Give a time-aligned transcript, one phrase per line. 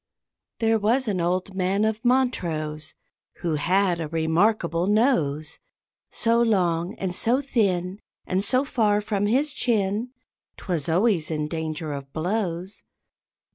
[0.57, 2.95] There was an old man of Montrose
[3.41, 5.59] Who had a remarkable nose,
[6.09, 10.09] So long and so thin, And so far from his chin,
[10.57, 12.81] 'Twas always in danger of blows.